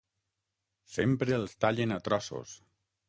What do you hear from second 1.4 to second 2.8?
els tallen a trossos.